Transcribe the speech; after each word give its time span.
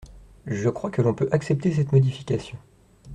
Je 0.47 0.69
crois 0.69 0.89
que 0.89 1.03
l’on 1.03 1.13
peut 1.13 1.29
accepter 1.31 1.71
cette 1.71 1.91
modification. 1.91 2.57